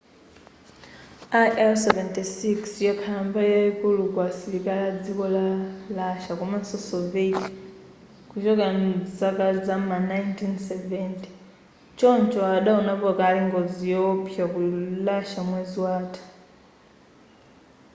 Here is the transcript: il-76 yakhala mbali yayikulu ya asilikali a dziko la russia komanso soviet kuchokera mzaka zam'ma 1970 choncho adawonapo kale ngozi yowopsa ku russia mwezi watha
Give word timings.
il-76 1.39 2.69
yakhala 2.89 3.21
mbali 3.27 3.49
yayikulu 3.57 4.03
ya 4.15 4.21
asilikali 4.31 4.81
a 4.87 4.91
dziko 5.03 5.25
la 5.35 5.45
russia 5.97 6.33
komanso 6.39 6.75
soviet 6.91 7.41
kuchokera 8.29 8.77
mzaka 8.83 9.45
zam'ma 9.65 9.97
1970 9.99 11.25
choncho 11.99 12.39
adawonapo 12.57 13.09
kale 13.19 13.39
ngozi 13.47 13.83
yowopsa 13.93 14.43
ku 14.53 14.59
russia 15.07 15.39
mwezi 15.49 15.77
watha 15.85 16.23